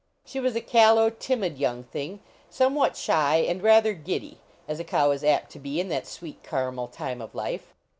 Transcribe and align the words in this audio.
She 0.25 0.39
was 0.39 0.55
a 0.55 0.61
callow, 0.61 1.11
timid 1.11 1.59
young 1.59 1.83
thing; 1.83 2.21
somewhat 2.49 2.97
shy, 2.97 3.35
and 3.47 3.61
rather 3.61 3.93
giddy, 3.93 4.39
as 4.67 4.79
a 4.79 4.83
cow 4.83 5.11
is 5.11 5.23
apt 5.23 5.51
to 5.51 5.59
be 5.59 5.79
in 5.79 5.89
that 5.89 6.07
sweet 6.07 6.41
caramel 6.41 6.87
time 6.87 7.21
of 7.21 7.35
life. 7.35 7.75